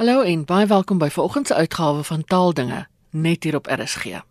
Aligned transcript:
Hallo 0.00 0.22
en 0.24 0.46
baie 0.48 0.64
welkom 0.66 0.96
by 0.96 1.10
vanoggend 1.12 1.46
se 1.46 1.54
uitgawe 1.54 2.04
van 2.08 2.22
Taaldinge 2.24 2.86
net 3.12 3.44
hier 3.44 3.56
op 3.58 3.66
RSG. 3.68 4.22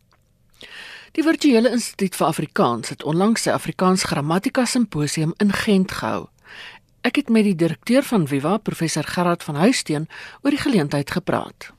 Die 1.13 1.23
Virtuele 1.23 1.69
Instituut 1.69 2.15
vir 2.17 2.25
Afrikaans 2.25 2.89
het 2.89 3.03
onlangs 3.03 3.43
sy 3.45 3.53
Afrikaans 3.53 4.07
Grammatika 4.09 4.65
Simposium 4.65 5.35
in 5.37 5.53
Gent 5.53 5.93
gehou. 5.99 6.23
Ek 7.05 7.21
het 7.21 7.29
met 7.29 7.45
die 7.45 7.53
direkteur 7.53 8.01
van 8.01 8.25
Viva, 8.31 8.55
professor 8.57 9.05
Gerard 9.05 9.45
van 9.45 9.61
Huisteen, 9.61 10.09
oor 10.41 10.57
die 10.57 10.63
geleentheid 10.63 11.13
gepraat. 11.19 11.69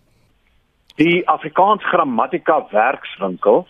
Die 1.03 1.27
Afrikaans 1.27 1.83
Grammatika 1.91 2.61
Werkswinkel 2.71 3.67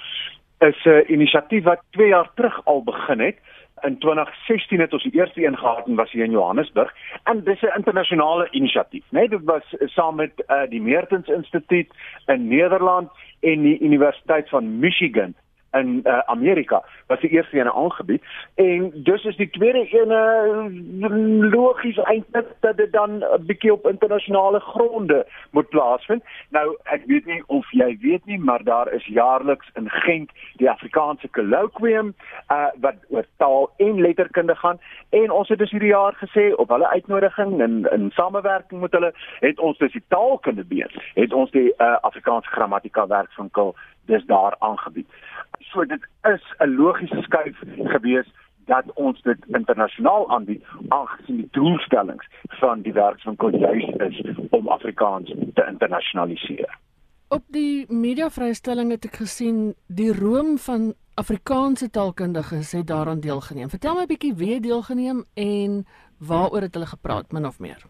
is 0.58 0.84
'n 0.84 1.04
inisiatief 1.08 1.64
wat 1.64 1.80
2 1.96 2.08
jaar 2.08 2.28
terug 2.34 2.60
al 2.64 2.84
begin 2.84 3.20
het 3.20 3.40
in 3.80 3.98
2016 3.98 4.80
het 4.80 4.92
ons 4.92 5.02
die 5.02 5.12
eerste 5.12 5.46
een 5.46 5.58
gehad 5.58 5.86
en 5.86 5.94
was 5.94 6.12
hier 6.12 6.24
in 6.24 6.30
Johannesburg 6.30 6.94
en 7.24 7.44
dis 7.44 7.62
'n 7.62 7.76
internasionale 7.76 8.48
inisiatief, 8.50 9.04
né? 9.04 9.18
Nee, 9.18 9.28
dit 9.28 9.44
was 9.44 9.74
saam 9.78 10.14
met 10.14 10.32
uh, 10.48 10.62
die 10.68 10.80
Meertens 10.80 11.28
Instituut 11.28 11.88
in 12.26 12.48
Nederland 12.48 13.10
en 13.40 13.62
die 13.62 13.80
Universiteit 13.80 14.48
van 14.48 14.78
Michigan 14.78 15.34
in 15.72 16.00
uh, 16.04 16.18
Amerika 16.26 16.82
was 17.06 17.20
die 17.20 17.30
eerste 17.30 17.56
ene 17.56 17.72
aangebied. 17.72 18.22
En 18.54 18.90
dus 18.94 19.24
is 19.24 19.36
die 19.36 19.50
tweede 19.50 19.84
ene 19.88 20.20
uh, 21.00 21.50
logies 21.50 21.96
eintlik 21.96 22.46
dat 22.60 22.76
dit 22.76 22.92
dan 22.92 23.10
'n 23.10 23.46
bietjie 23.46 23.72
op 23.72 23.86
internasionale 23.86 24.60
gronde 24.60 25.26
moet 25.50 25.68
plaasvind. 25.68 26.24
Nou 26.48 26.76
ek 26.82 27.02
weet 27.06 27.26
nie 27.26 27.42
of 27.46 27.70
jy 27.70 27.98
weet 28.00 28.24
nie, 28.24 28.38
maar 28.38 28.64
daar 28.64 28.92
is 28.92 29.06
jaarliks 29.06 29.70
in 29.74 29.90
Gent 29.90 30.30
die 30.56 30.70
Afrikaanse 30.70 31.28
kolokwium 31.28 32.14
uh, 32.48 32.66
wat 32.80 32.94
oor 33.08 33.24
taal 33.36 33.70
en 33.76 34.00
letterkunde 34.00 34.56
gaan. 34.56 34.78
En 35.10 35.30
ons 35.30 35.48
het 35.48 35.58
dus 35.58 35.70
hierdie 35.70 35.88
jaar 35.88 36.14
gesê 36.14 36.54
op 36.54 36.68
hulle 36.68 36.88
uitnodiging 36.88 37.60
en 37.60 37.88
in 37.92 38.10
samewerking 38.10 38.80
met 38.80 38.92
hulle 38.92 39.14
het 39.40 39.58
ons 39.58 39.78
dus 39.78 39.92
die 39.92 40.04
taalkunde 40.08 40.64
been 40.64 40.90
het 41.14 41.32
ons 41.32 41.50
die 41.50 41.72
uh, 41.76 41.96
Afrikaanse 42.00 42.50
grammatika 42.50 43.06
werkswinkel 43.06 43.76
dis 44.10 44.26
daar 44.26 44.56
aangebied. 44.58 45.08
So 45.70 45.84
dit 45.84 46.02
is 46.34 46.44
'n 46.58 46.76
logiese 46.76 47.22
skuif 47.22 47.56
gewees 47.94 48.28
dat 48.66 48.84
ons 48.94 49.22
dit 49.22 49.38
internasionaal 49.46 50.30
aanbied 50.30 50.64
aangesien 50.88 51.36
die 51.36 51.48
doelstellings 51.50 52.26
van 52.60 52.82
die 52.86 52.92
werkswinkel 52.92 53.56
juis 53.56 53.88
is 54.08 54.20
om 54.50 54.68
Afrikaans 54.68 55.34
te 55.54 55.66
internasionaliseer. 55.68 56.78
Op 57.28 57.42
die 57.46 57.86
mediavrystelling 57.88 58.90
het 58.90 59.04
ek 59.04 59.20
gesien 59.22 59.74
die 59.86 60.12
room 60.12 60.58
van 60.58 60.94
Afrikaanse 61.14 61.90
taalkundiges 61.90 62.72
het 62.72 62.86
daaraan 62.86 63.20
deelgeneem. 63.20 63.70
Vertel 63.70 63.94
my 63.94 64.02
'n 64.02 64.12
bietjie 64.12 64.34
wie 64.34 64.54
het 64.54 64.62
deelgeneem 64.62 65.24
en 65.34 65.86
waaroor 66.18 66.60
het 66.60 66.74
hulle 66.74 66.86
gepraat 66.86 67.32
min 67.32 67.46
of 67.46 67.58
meer? 67.58 67.82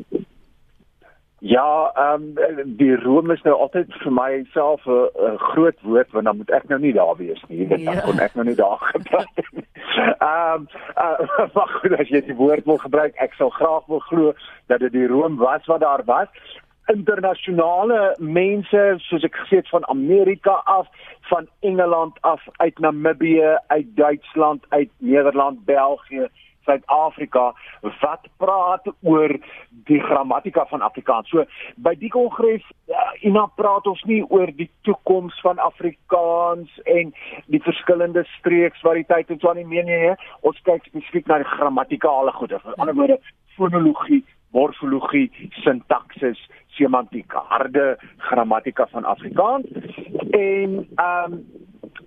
Ja, 1.42 1.90
ehm 1.94 2.22
um, 2.36 2.76
die 2.76 2.96
room 2.96 3.30
is 3.30 3.42
nou 3.42 3.54
altyd 3.56 3.94
vir 4.02 4.12
myself 4.12 4.84
'n 4.86 5.36
groot 5.36 5.78
woord 5.80 6.10
want 6.10 6.24
dan 6.24 6.36
moet 6.36 6.50
ek 6.50 6.68
nou 6.68 6.80
nie 6.80 6.92
daar 6.92 7.16
wees 7.16 7.42
nie. 7.48 7.66
Dit 7.66 7.80
ja. 7.80 8.00
kon 8.00 8.18
ek 8.18 8.34
nou 8.34 8.46
nie 8.46 8.54
daar 8.54 8.76
gepraat 8.94 9.28
het. 9.34 9.48
Ehm 10.18 10.66
uh, 10.96 11.48
maar 11.54 11.70
goed 11.80 11.96
as 11.96 12.08
jy 12.08 12.20
die 12.20 12.36
woord 12.36 12.64
wil 12.64 12.76
gebruik, 12.76 13.14
ek 13.16 13.32
sal 13.32 13.48
graag 13.50 13.86
wil 13.86 13.98
glo 13.98 14.34
dat 14.66 14.80
dit 14.80 14.92
die 14.92 15.06
room 15.06 15.36
was 15.36 15.64
wat 15.66 15.80
daar 15.80 16.04
was. 16.04 16.28
Internasionale 16.86 18.14
mense 18.18 18.94
soos 18.98 19.24
ek 19.24 19.36
gesê 19.36 19.56
het 19.56 19.68
van 19.68 19.88
Amerika 19.88 20.60
af, 20.64 20.86
van 21.20 21.48
Engeland 21.60 22.20
af, 22.20 22.44
uit 22.56 22.78
Namibië, 22.78 23.56
uit 23.66 23.96
Duitsland, 23.96 24.64
uit 24.68 24.90
Nederland, 24.98 25.64
België 25.64 26.28
Suid-Afrika 26.70 27.50
wat 28.00 28.26
praat 28.38 28.86
oor 29.02 29.34
die 29.88 30.00
grammatika 30.00 30.66
van 30.70 30.84
Afrikaans. 30.86 31.28
So 31.30 31.44
by 31.76 31.94
die 31.98 32.10
kongres 32.12 32.64
uh, 32.90 33.10
ina 33.26 33.46
praat 33.58 33.86
ons 33.90 34.02
nie 34.08 34.20
oor 34.28 34.52
die 34.56 34.68
toekoms 34.86 35.36
van 35.44 35.58
Afrikaans 35.62 36.70
en 36.86 37.14
die 37.50 37.62
verskillende 37.64 38.24
streeksvariëteite 38.38 39.34
en 39.34 39.40
so 39.42 39.50
aan 39.50 39.62
nie, 39.62 39.66
nee 39.66 39.86
nee, 39.88 40.14
ons 40.46 40.60
kyk 40.66 40.86
spesifiek 40.88 41.26
na 41.30 41.40
die 41.42 41.50
grammatikale 41.56 42.34
goede. 42.38 42.60
Met 42.64 42.78
ander 42.78 42.98
woorde, 42.98 43.18
fonologie, 43.56 44.22
morfologie, 44.56 45.28
sintaksis, 45.64 46.38
semantiek, 46.78 47.32
harde 47.50 47.96
grammatika 48.28 48.86
van 48.94 49.04
Afrikaans. 49.04 49.66
En 50.30 50.86
ehm 50.94 51.32
um, 51.32 51.42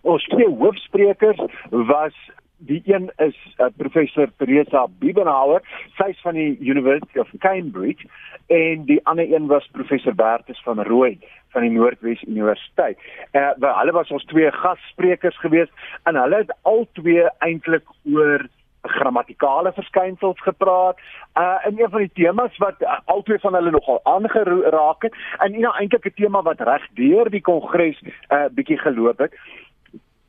ons 0.03 0.23
twee 0.27 0.49
hoofsprekers 0.59 1.39
was 1.69 2.15
die 2.65 2.81
een 2.85 3.11
is 3.17 3.37
uh, 3.57 3.65
professor 3.77 4.29
Teresa 4.37 4.85
Biebenhauer, 4.99 5.61
sy's 5.97 6.19
van 6.21 6.37
die 6.39 6.57
University 6.59 7.19
of 7.19 7.29
Cambridge 7.39 8.07
en 8.47 8.85
die 8.85 8.99
ander 9.09 9.27
een 9.27 9.47
was 9.47 9.67
professor 9.71 10.15
Bertus 10.15 10.61
van 10.63 10.81
Rooi 10.83 11.19
van 11.53 11.61
die 11.61 11.71
Noordwes 11.71 12.23
Universiteit. 12.23 12.99
Uh 13.31 13.51
wel 13.59 13.77
hulle 13.77 13.91
was 13.91 14.11
ons 14.11 14.25
twee 14.25 14.51
gassprekers 14.51 15.39
gewees 15.39 15.71
en 16.03 16.15
hulle 16.15 16.43
het 16.43 16.53
albei 16.61 17.27
eintlik 17.45 17.87
oor 18.13 18.47
grammatikale 18.83 19.71
verskynsels 19.73 20.41
gepraat. 20.41 20.99
Uh 21.39 21.59
in 21.69 21.79
een 21.79 21.89
van 21.89 22.05
die 22.05 22.11
temas 22.13 22.57
wat 22.63 22.81
uh, 22.81 22.99
albei 23.05 23.39
van 23.39 23.53
hulle 23.59 23.71
nogal 23.71 23.99
aangeraak 24.03 25.09
het 25.09 25.19
en 25.39 25.55
ina 25.55 25.75
eintlik 25.79 26.05
'n 26.05 26.15
tema 26.15 26.41
wat 26.41 26.61
reg 26.61 26.87
deur 26.93 27.29
die 27.29 27.41
kongres 27.41 28.01
uh 28.03 28.47
bietjie 28.51 28.77
geloop 28.77 29.19
het 29.19 29.37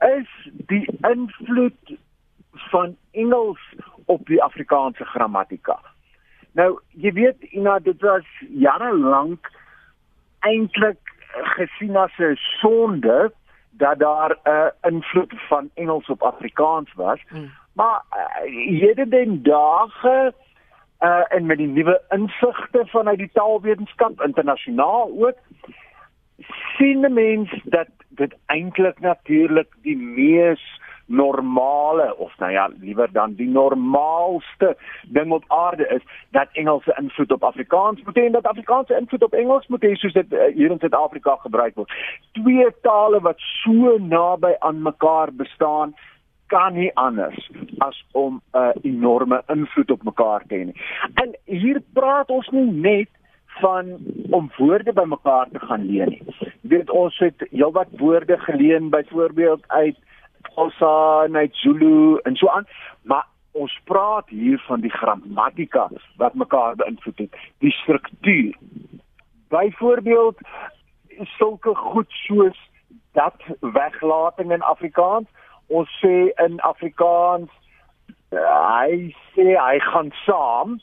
is 0.04 0.50
die 0.68 0.86
invloed 1.00 1.96
van 2.74 2.96
Engels 3.10 3.60
op 4.04 4.26
die 4.26 4.42
Afrikaanse 4.42 5.04
grammatika. 5.04 5.78
Nou, 6.58 6.80
jy 6.88 7.12
weet, 7.12 7.42
Ina, 7.54 7.78
dit 7.78 8.00
was 8.02 8.26
jare 8.50 8.90
lank 8.98 9.50
eintlik 10.46 11.14
gesien 11.56 11.96
as 11.96 12.18
'n 12.18 12.34
sonde 12.36 13.32
dat 13.70 13.98
daar 13.98 14.30
'n 14.30 14.48
uh, 14.50 14.90
invloed 14.90 15.32
van 15.48 15.70
Engels 15.74 16.06
op 16.06 16.22
Afrikaans 16.22 16.92
was. 16.94 17.20
Hmm. 17.28 17.50
Maar 17.72 18.02
uh, 18.10 18.50
hierdie 18.50 19.42
dae 19.42 20.32
uh 21.00 21.24
en 21.28 21.46
met 21.46 21.58
die 21.58 21.66
nuwe 21.66 22.00
insigte 22.08 22.86
vanuit 22.86 23.18
die 23.18 23.30
taalwetenskap 23.32 24.22
internasionaal 24.22 25.10
ook 25.18 25.38
sien 26.76 27.12
mense 27.12 27.60
dat 27.64 27.88
dit 28.08 28.34
eintlik 28.46 29.00
natuurlik 29.00 29.74
die 29.82 29.96
mees 29.96 30.80
normale 31.06 32.16
of 32.16 32.38
nou 32.38 32.52
ja, 32.52 32.70
liewer 32.80 33.08
dan 33.12 33.34
die 33.34 33.48
normaalste 33.48 34.76
ding 35.08 35.32
op 35.32 35.44
aarde 35.48 35.88
is 35.88 36.02
dat 36.30 36.48
Engelse 36.52 36.96
invloed 37.00 37.32
op 37.32 37.44
Afrikaans 37.44 38.02
moet 38.04 38.16
hê 38.16 38.24
en 38.26 38.32
dat 38.32 38.46
Afrikaanse 38.46 38.96
invloed 38.96 39.22
op 39.22 39.32
Engels 39.32 39.66
moet 39.66 39.84
hê 39.84 39.94
soos 39.94 40.12
dit 40.12 40.32
uh, 40.32 40.48
hier 40.54 40.70
in 40.70 40.78
Suid-Afrika 40.78 41.36
gebruik 41.36 41.74
word. 41.74 41.92
Twee 42.32 42.66
tale 42.82 43.20
wat 43.20 43.40
so 43.62 43.96
naby 43.98 44.54
aan 44.58 44.82
mekaar 44.82 45.32
bestaan 45.32 45.94
kan 46.46 46.74
nie 46.74 46.90
anders 46.94 47.50
as 47.78 48.04
om 48.12 48.40
'n 48.52 48.58
uh, 48.58 48.70
enorme 48.82 49.42
invloed 49.46 49.90
op 49.90 50.02
mekaar 50.02 50.42
te 50.48 50.54
hê 50.54 50.64
nie. 50.64 50.80
En 51.14 51.36
hier 51.44 51.82
praat 51.92 52.28
ons 52.28 52.48
nie 52.48 52.70
net 52.70 53.08
van 53.60 53.96
om 54.30 54.50
woorde 54.56 54.92
bymekaar 54.92 55.48
te 55.52 55.58
gaan 55.58 55.86
leen 55.86 56.08
nie. 56.08 56.22
Jy 56.62 56.68
weet 56.68 56.90
ons 56.90 57.18
het 57.18 57.46
heelwat 57.50 57.88
woorde 57.98 58.38
geleen 58.38 58.90
byvoorbeeld 58.90 59.64
uit 59.66 59.96
Xhosa, 60.54 61.26
net 61.28 61.54
Zulu 61.62 62.18
en 62.24 62.36
so 62.36 62.48
aan, 62.48 62.66
maar 63.02 63.26
ons 63.52 63.74
praat 63.84 64.28
hier 64.28 64.58
van 64.66 64.80
die 64.80 64.90
grammatika 64.90 65.88
wat 66.18 66.34
mekaar 66.34 66.76
beïnvloed 66.76 67.18
het, 67.18 67.34
die 67.58 67.70
struktuur. 67.70 68.54
Byvoorbeeld 69.54 70.38
sulke 71.38 71.74
goed 71.74 72.10
soos 72.26 72.58
dat 73.12 73.34
weglating 73.60 74.52
in 74.52 74.62
Afrikaans, 74.62 75.28
ons 75.66 75.90
sê 76.02 76.32
in 76.42 76.58
Afrikaans 76.60 77.50
hy 78.34 79.14
sê 79.34 79.54
hy 79.54 79.78
gaan 79.86 80.10
saam 80.24 80.78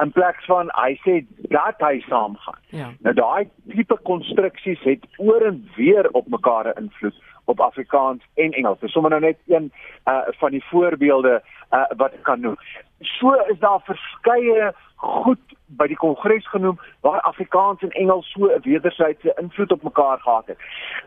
in 0.00 0.12
plaas 0.16 0.44
van 0.48 0.68
hy 0.76 0.92
sê 1.04 1.20
dat 1.52 1.80
hy 1.84 2.00
saam 2.08 2.36
gaan. 2.44 2.60
Ja. 2.76 2.90
Nou 3.04 3.14
daai 3.16 3.48
tipe 3.72 3.96
konstruksies 4.08 4.80
het 4.84 5.04
oor 5.18 5.44
en 5.48 5.62
weer 5.76 6.08
op 6.12 6.28
mekaar 6.28 6.68
'n 6.68 6.84
invloed 6.84 7.16
op 7.50 7.60
Afrikaans 7.60 8.22
en 8.34 8.52
Engels. 8.52 8.80
Dis 8.80 8.92
sommer 8.92 9.10
nou 9.10 9.22
net 9.22 9.38
een 9.46 9.72
uh 10.04 10.22
van 10.42 10.50
die 10.50 10.64
voorbeelde 10.64 11.42
uh 11.70 11.84
wat 11.96 12.12
ek 12.12 12.22
kan 12.22 12.40
noem. 12.40 12.56
So 13.00 13.34
is 13.52 13.58
daar 13.58 13.80
verskeie 13.84 14.72
goed 15.00 15.40
by 15.78 15.86
die 15.88 15.96
kongres 15.96 16.48
genoem 16.50 16.78
waar 17.00 17.20
Afrikaans 17.20 17.82
en 17.86 17.90
Engels 17.90 18.30
so 18.32 18.46
'n 18.46 18.60
wederwysige 18.62 19.34
invloed 19.36 19.72
op 19.72 19.82
mekaar 19.82 20.18
gehad 20.18 20.46
het. 20.46 20.58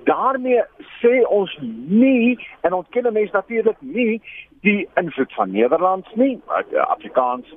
daarmee 0.04 0.64
sê 1.02 1.28
ons 1.28 1.58
nie 1.88 2.48
en 2.62 2.74
ons 2.74 2.88
ken 2.90 3.14
mense 3.14 3.34
natuurlik 3.34 3.78
nie 3.80 4.22
die 4.62 4.90
invloed 4.96 5.34
van 5.34 5.52
Nederlands 5.52 6.10
nie, 6.14 6.42
uh, 6.48 6.80
Afrikaans 6.80 7.54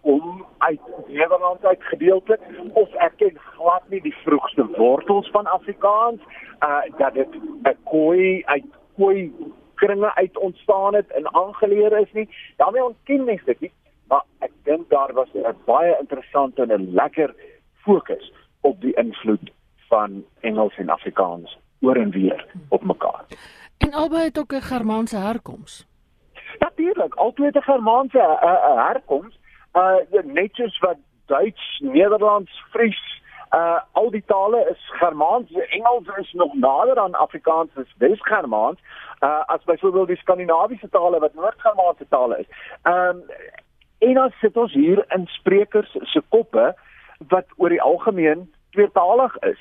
om 0.00 0.46
uit 0.58 0.80
Nederland 1.06 1.64
uit 1.64 1.82
gedeeltelik 1.82 2.40
of 2.72 2.92
erken 2.92 3.38
glad 3.38 3.82
nie 3.88 4.00
die 4.02 4.16
vroegste 4.24 4.66
wortels 4.76 5.30
van 5.30 5.46
Afrikaans 5.46 6.20
uh 6.60 6.98
dat 6.98 7.14
dit 7.14 7.34
'n 7.62 7.76
koei 7.84 8.42
uit 8.44 8.64
koei 8.96 9.32
kringe 9.74 10.14
uit 10.14 10.38
ontstaan 10.38 10.94
het 10.94 11.10
en 11.10 11.34
aangeleer 11.34 11.98
is 11.98 12.12
nie. 12.12 12.28
daarmee 12.56 12.84
ontken 12.84 13.24
mens 13.24 13.44
dit 13.44 13.60
nie, 13.60 13.72
maar 14.08 14.24
ek 14.38 14.50
dink 14.62 14.90
daar 14.90 15.12
was 15.12 15.28
'n 15.34 15.56
baie 15.64 15.96
interessante 16.00 16.62
en 16.62 16.72
'n 16.72 16.94
lekker 16.94 17.34
fokus 17.74 18.32
op 18.60 18.80
die 18.80 18.94
invloed 18.94 19.50
van 19.88 20.24
Engels 20.40 20.76
en 20.76 20.88
Afrikaans 20.88 21.58
oor 21.80 21.96
en 21.96 22.10
weer 22.10 22.46
op 22.68 22.84
mekaar. 22.84 23.24
En 23.78 23.92
albei 23.92 24.24
het 24.24 24.38
ook 24.38 24.52
'n 24.52 24.60
Germaanse 24.60 25.16
herkoms. 25.16 25.86
Natuurlik, 26.58 27.14
albei 27.14 27.46
het 27.46 27.56
'n 27.56 27.70
Germaanse 27.72 28.18
uh, 28.18 28.50
uh, 28.52 28.86
herkoms, 28.86 29.38
uh 29.74 30.22
net 30.24 30.54
soos 30.54 30.78
wat 30.78 30.96
Duits, 31.26 31.80
Nederlands, 31.80 32.52
Fries, 32.72 33.00
uh 33.54 33.80
al 33.92 34.10
die 34.10 34.24
tale 34.26 34.64
is 34.70 34.80
Germaans, 35.00 35.52
Engels 35.68 36.08
is 36.18 36.32
nog 36.32 36.54
nader 36.54 36.98
aan 36.98 37.14
Afrikaans 37.14 37.70
as 37.76 37.94
Wes-Germaans, 37.98 38.78
uh 39.22 39.44
as 39.46 39.64
byvoorbeeld 39.64 40.08
die 40.08 40.16
Skandinawiese 40.16 40.88
tale 40.88 41.18
wat 41.18 41.34
Noord-Germaanse 41.34 42.06
tale 42.08 42.38
is. 42.38 42.46
Um 42.82 43.22
en 43.98 44.14
dan 44.14 44.32
sit 44.40 44.56
ons 44.56 44.72
hier 44.72 45.04
in 45.14 45.26
sprekers 45.26 45.96
se 46.02 46.22
koppe 46.28 46.74
wat 47.28 47.46
oor 47.56 47.68
die 47.68 47.82
algemeen 47.82 48.46
tweetalig 48.70 49.36
is. 49.42 49.58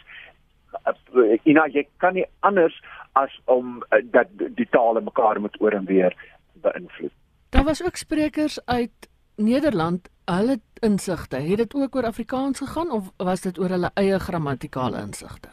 Ina 1.44 1.65
jy 1.74 1.88
kan 1.98 2.13
nie 2.13 2.25
anders 2.45 2.75
as 3.18 3.33
om 3.45 3.80
uh, 3.89 4.01
dat 4.13 4.30
die 4.38 4.68
tale 4.69 5.01
mekaar 5.01 5.42
moet 5.42 5.57
oor 5.62 5.74
en 5.74 5.86
weer 5.89 6.13
beïnvloed. 6.62 7.13
Daar 7.50 7.63
was 7.63 7.83
ook 7.83 7.95
sprekers 7.95 8.65
uit 8.65 9.09
Nederland, 9.38 10.10
hulle 10.25 10.57
insigte, 10.81 11.36
het 11.36 11.57
dit 11.57 11.75
ook 11.75 11.95
oor 11.95 12.06
Afrikaans 12.06 12.60
gegaan 12.60 12.92
of 12.92 13.12
was 13.18 13.42
dit 13.42 13.60
oor 13.60 13.69
hulle 13.69 13.92
eie 13.94 14.19
grammatikale 14.19 14.98
insigte? 14.98 15.50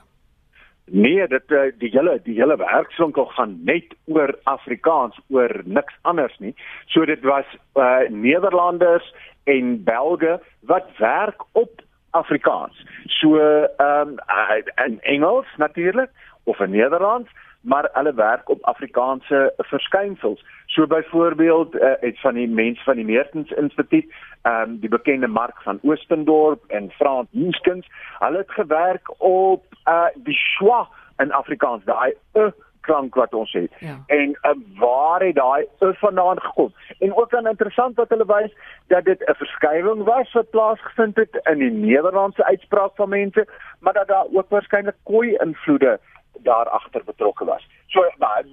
Nee, 0.86 1.26
dit 1.28 1.52
eh, 1.52 1.72
die 1.78 1.90
hele 1.92 2.18
die 2.24 2.34
hele 2.36 2.56
werkswinkel 2.56 3.24
gaan 3.36 3.58
net 3.64 3.94
oor 4.04 4.34
Afrikaans, 4.44 5.20
oor 5.28 5.62
niks 5.64 5.94
anders 6.02 6.36
nie. 6.38 6.54
So 6.86 7.04
dit 7.04 7.22
was 7.24 7.44
uh 7.76 8.08
Nederlanders 8.08 9.14
en 9.44 9.84
Belge 9.84 10.40
wat 10.60 10.88
werk 10.98 11.44
op 11.52 11.80
Afrikaans. 12.10 12.84
So 13.20 13.36
ehm 13.36 14.16
um, 14.16 14.64
in 14.84 15.00
Engels 15.00 15.46
natuurlik 15.56 16.10
of 16.44 16.60
in 16.60 16.70
Nederlands, 16.70 17.30
maar 17.64 17.88
hulle 17.92 18.14
werk 18.14 18.48
op 18.48 18.62
Afrikaanse 18.62 19.52
verskynsels. 19.56 20.44
So 20.66 20.86
byvoorbeeld 20.86 21.74
uh, 21.74 21.92
het 22.00 22.20
van 22.20 22.34
die 22.34 22.48
mense 22.48 22.82
van 22.82 22.96
die 22.96 23.04
Meertens 23.04 23.50
Instituut, 23.50 24.12
ehm 24.42 24.70
um, 24.70 24.78
die 24.80 24.88
bekende 24.88 25.26
Mark 25.26 25.62
van 25.62 25.78
Oostendorp 25.82 26.64
en 26.66 26.90
Frans 26.90 27.28
Huskins, 27.30 27.86
hulle 28.18 28.38
het 28.38 28.50
gewerk 28.50 29.22
op 29.22 29.64
uh 29.88 30.06
die 30.14 30.36
schwa 30.36 30.88
in 31.16 31.32
Afrikaans, 31.32 31.84
daai 31.84 32.14
uh 32.34 32.50
klank 32.80 33.14
wat 33.14 33.34
ons 33.34 33.52
het. 33.52 33.72
Ja. 33.78 33.96
En 34.06 34.28
uh, 34.30 34.50
waar 34.78 35.20
het 35.20 35.34
daai 35.34 35.66
uh 35.80 35.88
vandaan 35.92 36.40
gekom? 36.40 36.72
En 36.98 37.16
ook 37.16 37.30
dan 37.30 37.46
interessant 37.46 37.96
wat 37.96 38.08
hulle 38.08 38.26
wys 38.26 38.52
dat 38.86 39.04
dit 39.04 39.20
'n 39.20 39.34
verskywing 39.34 40.02
was 40.04 40.32
wat 40.32 40.50
plaasgevind 40.50 41.16
het 41.16 41.40
in 41.42 41.58
die 41.58 41.70
Nederlandse 41.70 42.44
uitspraak 42.44 42.90
van 42.94 43.08
mense, 43.08 43.46
maar 43.80 43.92
dat 43.92 44.08
daar 44.08 44.26
ook 44.32 44.48
waarskynlik 44.48 44.96
koi 45.02 45.36
invloede 45.36 46.00
daar 46.42 46.68
agter 46.68 47.04
betrokke 47.04 47.44
was. 47.44 47.68
So 47.86 48.10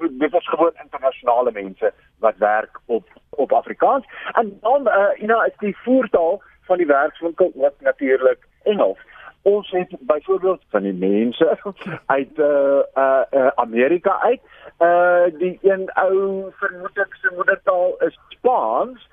dit 0.09 0.31
was 0.31 0.47
gewoon 0.47 0.71
internasionale 0.83 1.51
mense 1.51 1.93
wat 2.19 2.37
werk 2.37 2.79
op 2.85 3.07
op 3.29 3.51
Afrikaans 3.51 4.05
en 4.31 4.57
dan 4.61 4.87
uh, 4.87 5.09
know 5.17 5.45
is 5.45 5.57
die 5.57 5.77
voertaal 5.77 6.41
van 6.61 6.77
die 6.77 6.85
werkswinkel 6.85 7.51
ook 7.55 7.79
natuurlik 7.79 8.47
Engels. 8.63 8.97
Ons 9.41 9.71
het 9.71 9.95
byvoorbeeld 9.99 10.61
van 10.69 10.81
die 10.81 10.93
mense 10.93 11.57
uit 12.05 12.37
uh 12.37 12.79
uh, 12.95 13.21
uh 13.31 13.47
Amerika 13.55 14.19
uit 14.19 14.41
uh 14.79 15.23
die 15.37 15.59
een 15.61 15.89
ou 15.93 16.45
vermoed 16.51 16.97
ek 16.97 17.15
se 17.21 17.33
moedertaal 17.35 17.95
is 17.99 18.19
Spaans 18.29 19.09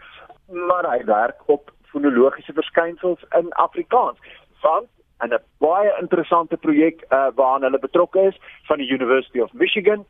maar 0.48 0.86
hy 0.90 1.04
werk 1.04 1.42
op 1.46 1.72
fonologiese 1.82 2.52
verskynsels 2.52 3.24
in 3.36 3.52
Afrikaans. 3.52 4.18
Want 4.60 4.88
en 5.18 5.28
'n 5.28 5.42
baie 5.58 5.92
interessante 6.00 6.56
projek 6.56 7.04
uh, 7.08 7.26
waaraan 7.34 7.62
hulle 7.62 7.78
betrokke 7.78 8.20
is 8.20 8.38
van 8.62 8.78
die 8.78 8.90
University 8.90 9.40
of 9.40 9.52
Michigan 9.52 10.04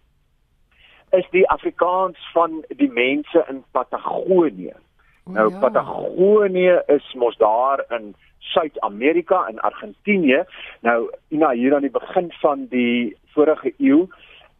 is 1.10 1.26
die 1.30 1.48
Afrikaans 1.48 2.30
van 2.32 2.64
die 2.68 2.90
mense 2.92 3.44
in 3.48 3.64
Patagonië. 3.70 4.74
Oh, 5.24 5.32
nou 5.32 5.52
ja. 5.52 5.58
Patagonië 5.58 6.82
is 6.86 7.14
mos 7.14 7.36
daar 7.36 7.84
in 7.88 8.14
Suid-Amerika 8.38 9.46
en 9.46 9.58
Argentinië. 9.58 10.44
Nou 10.80 11.10
ina 11.28 11.50
hier 11.50 11.74
aan 11.74 11.86
die 11.86 11.90
begin 11.90 12.32
van 12.40 12.66
die 12.70 13.16
vorige 13.26 13.74
eeu 13.78 14.06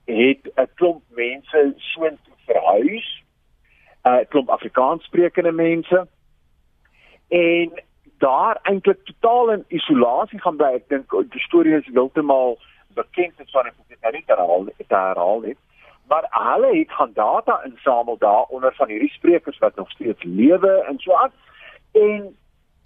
het 0.05 0.51
'n 0.57 0.69
klomp 0.75 1.03
mense 1.09 1.73
soontoe 1.77 2.35
verhuis. 2.47 3.25
'n 4.05 4.09
uh, 4.09 4.29
klomp 4.29 4.49
Afrikaans 4.49 5.05
sprekende 5.05 5.53
mense. 5.53 6.07
En 7.29 7.83
daar 8.19 8.59
eintlik 8.63 9.05
totaal 9.05 9.51
in 9.51 9.65
isolasie 9.69 10.41
gaan 10.41 10.57
bly. 10.57 10.73
Ek 10.81 10.89
dink 10.89 11.15
die 11.33 11.45
storie 11.45 11.77
is 11.79 11.89
heeltemal 11.93 12.59
bekend 12.99 13.39
en 13.39 13.51
sou 13.51 13.65
ek 13.67 13.75
dit 13.89 14.01
nou 14.03 14.13
nie 14.13 14.25
herhaal 14.27 14.69
het 14.71 14.95
herhaal 14.95 15.43
het. 15.43 15.59
Maar 16.09 16.27
hulle 16.33 16.73
het 16.79 16.93
gaan 16.97 17.13
data 17.15 17.61
insamel 17.65 18.17
daaronder 18.19 18.75
van 18.75 18.89
hierdie 18.89 19.13
sprekers 19.13 19.59
wat 19.59 19.77
nog 19.77 19.91
steeds 19.91 20.23
lewe 20.25 20.73
en 20.89 20.99
so 20.99 21.15
aan. 21.15 21.33
En 21.93 22.37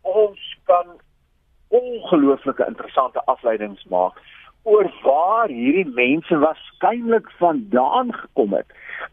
ons 0.02 0.58
kan 0.64 0.86
ongelooflike 1.68 2.66
interessante 2.66 3.24
afleidings 3.24 3.84
maak 3.84 4.18
oor 4.62 4.90
waar 5.02 5.48
hierdie 5.48 5.88
mense 5.94 6.38
waarskynlik 6.38 7.30
vandaan 7.38 8.12
gekom 8.14 8.52
het 8.52 8.66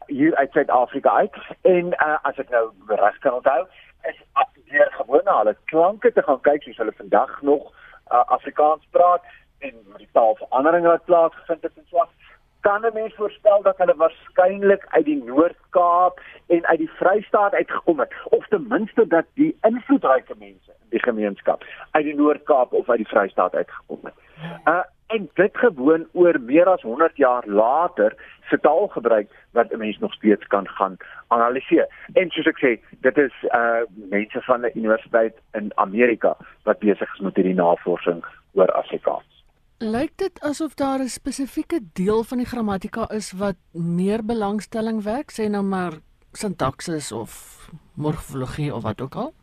hier 0.06 0.36
uit 0.36 0.52
Suid-Afrika 0.52 1.10
uit 1.10 1.38
en 1.62 1.86
uh, 1.86 2.18
as 2.22 2.38
ek 2.38 2.50
nou 2.54 2.66
reg 2.88 3.18
kan 3.24 3.40
onthou 3.40 3.64
is 4.02 4.18
deur 4.70 4.92
gewoon 4.92 5.24
na 5.24 5.38
hulle 5.38 5.56
klanke 5.66 6.12
te 6.12 6.24
gaan 6.24 6.42
kyk 6.42 6.64
soos 6.64 6.78
hulle 6.78 6.96
vandag 6.98 7.42
nog 7.42 7.64
uh, 8.12 8.24
Afrikaans 8.38 8.88
praat 8.92 9.24
en 9.60 9.76
met 9.88 9.98
die 9.98 10.10
taalverandering 10.12 10.86
wat 10.86 11.06
plaasgevind 11.06 11.62
het 11.62 11.78
en 11.78 11.88
so 11.90 12.00
aan 12.00 12.18
kan 12.60 12.86
'n 12.86 12.94
mens 12.94 13.16
voorstel 13.16 13.62
dat 13.62 13.78
hulle 13.78 13.96
waarskynlik 13.96 14.86
uit 14.90 15.06
die 15.06 15.24
Noord-Kaap 15.24 16.22
en 16.48 16.66
uit 16.66 16.78
die 16.78 16.92
Vrystaat 16.92 17.54
uitgekom 17.54 18.00
het 18.00 18.14
of 18.24 18.48
ten 18.48 18.66
minste 18.68 19.08
dat 19.08 19.26
die 19.34 19.58
invloedryke 19.62 20.36
mense 20.38 20.72
in 20.82 20.90
die 20.90 21.04
gemeenskap 21.04 21.66
uit 21.92 22.04
die 22.04 22.16
Noord-Kaap 22.16 22.74
of 22.74 22.90
uit 22.90 22.98
die 22.98 23.08
Vrystaat 23.08 23.56
uitgekom 23.56 24.00
het. 24.04 24.14
Uh 24.66 24.84
en 25.10 25.30
dit 25.34 25.58
gewoon 25.58 26.06
oor 26.12 26.40
meer 26.42 26.66
as 26.70 26.82
100 26.82 27.18
jaar 27.18 27.48
later 27.48 28.16
se 28.50 28.60
taalgebruik 28.60 29.30
wat 29.52 29.72
'n 29.72 29.78
mens 29.78 29.98
nog 29.98 30.14
steeds 30.14 30.48
kan 30.48 30.68
gaan 30.68 30.98
analiseer. 31.28 31.88
En 32.14 32.30
soos 32.30 32.46
ek 32.46 32.60
sê, 32.66 32.72
dit 33.02 33.18
is 33.18 33.34
uh 33.44 33.82
mense 34.10 34.42
van 34.42 34.62
'n 34.62 34.72
universiteit 34.76 35.36
in 35.52 35.72
Amerika 35.76 36.38
wat 36.64 36.80
besig 36.80 37.14
is 37.14 37.20
met 37.20 37.36
hierdie 37.36 37.54
navorsing 37.54 38.26
oor 38.54 38.72
Afrikaans. 38.72 39.46
Lyk 39.78 40.18
dit 40.18 40.42
asof 40.42 40.74
daar 40.74 41.00
'n 41.00 41.08
spesifieke 41.08 41.80
deel 41.94 42.24
van 42.24 42.38
die 42.38 42.48
grammatika 42.48 43.10
is 43.10 43.32
wat 43.32 43.56
meer 43.72 44.26
belangstelling 44.26 45.04
wek, 45.04 45.32
sê 45.32 45.50
nou 45.50 45.64
maar 45.64 45.94
sintaksis 46.32 47.12
of 47.12 47.32
morfologie 47.96 48.74
of 48.76 48.84
wat 48.84 49.02
ook 49.02 49.16
al? 49.16 49.34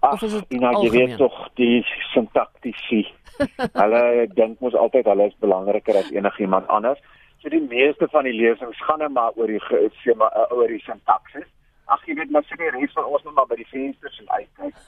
Ach, 0.00 0.12
of 0.12 0.22
is 0.22 0.32
dit 0.32 0.60
nou 0.60 0.72
jy 0.84 0.90
weet 0.94 1.16
tog 1.18 1.36
die 1.58 1.82
sintaktisie. 2.12 3.06
hulle 3.82 4.02
dink 4.34 4.60
mos 4.62 4.74
altyd 4.78 5.06
hulle 5.10 5.26
is 5.30 5.38
belangriker 5.42 5.98
as 5.98 6.10
enigiemand 6.14 6.68
anders. 6.70 7.00
So 7.42 7.50
die 7.50 7.62
meeste 7.62 8.06
van 8.10 8.26
die 8.26 8.34
lesings 8.34 8.82
gaan 8.86 9.02
net 9.02 9.14
maar 9.14 9.34
oor 9.34 9.50
die 9.50 9.62
sê 10.02 10.14
maar 10.18 10.34
uh, 10.38 10.46
oor 10.54 10.70
die 10.70 10.82
sintaksis. 10.86 11.46
Ag 11.90 12.04
jy 12.06 12.14
weet 12.18 12.30
maar 12.30 12.46
sê 12.46 12.58
die 12.60 12.70
res 12.74 12.94
van 12.94 13.08
ons 13.10 13.24
net 13.26 13.34
maar 13.34 13.48
by 13.50 13.58
die 13.58 13.66
vensters 13.72 14.20
en 14.22 14.30
uitkyk 14.36 14.78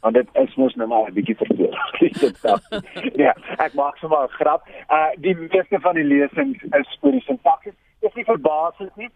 want 0.00 0.16
dit 0.16 0.28
is 0.42 0.54
mos 0.56 0.74
nou 0.80 0.88
maar 0.88 1.10
'n 1.10 1.14
bietjie 1.14 1.36
verkeerd. 1.36 2.54
ja, 3.24 3.34
ek 3.58 3.74
maak 3.78 3.98
sommer 4.02 4.24
'n 4.24 4.34
grap. 4.38 4.66
Uh 4.88 5.10
die 5.26 5.36
meeste 5.36 5.78
van 5.86 5.94
die 5.94 6.06
lesings 6.06 6.62
is 6.80 6.98
oor 7.02 7.12
die 7.12 7.26
sintaksis. 7.26 7.76
Dis 8.00 8.14
nie 8.14 8.24
verbaasend 8.24 8.96
nie. 8.96 9.10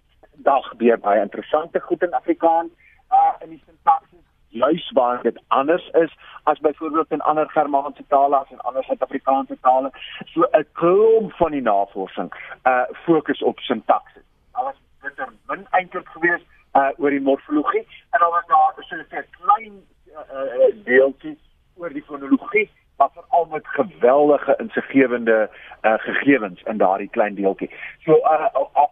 Gebeur 0.45 0.99
baie 0.99 1.23
interessante 1.23 1.81
goed 1.81 2.03
in 2.03 2.15
Afrikaans 2.15 2.71
uh 3.11 3.35
in 3.43 3.51
die 3.51 3.63
sintaksis 3.67 4.23
juis 4.55 4.91
waar 4.93 5.23
dit 5.23 5.43
anders 5.49 5.89
is 5.89 6.13
as 6.43 6.59
byvoorbeeld 6.59 7.11
in 7.11 7.21
ander 7.21 7.51
Germaanse 7.51 8.05
tale 8.09 8.37
as 8.37 8.51
in 8.51 8.61
ander 8.61 8.85
Suid-Afrikaanse 8.85 9.57
tale. 9.61 9.91
So 10.25 10.47
'n 10.51 10.67
klomp 10.73 11.33
van 11.33 11.51
die 11.51 11.63
navorsing 11.63 12.31
uh 12.65 12.83
fokus 13.05 13.43
op 13.43 13.59
sintaksis. 13.59 14.23
Alles 14.53 14.77
bitter 15.03 15.29
min 15.47 15.67
eintlik 15.71 16.09
gewees 16.09 16.43
uh 16.73 16.91
oor 16.97 17.11
die 17.11 17.21
morfologie 17.21 17.87
en 18.11 18.19
dan 18.21 18.31
was 18.31 18.47
daar 18.47 18.85
so 18.85 18.97
'n 18.97 19.27
klein 19.41 19.75
uh, 20.15 20.85
deeltjie 20.85 21.39
oor 21.77 21.93
die 21.93 22.05
fonologie 22.07 22.71
maar 22.97 23.09
veral 23.13 23.47
met 23.51 23.67
geweldige 23.67 24.55
insiggewende 24.59 25.51
uh, 25.83 25.93
gegevens 25.97 26.63
in 26.63 26.77
daardie 26.77 27.09
klein 27.09 27.35
deeltjie. 27.35 27.71
So 28.05 28.13
uh, 28.13 28.47